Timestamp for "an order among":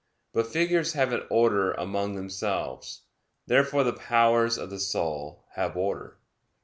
1.13-2.15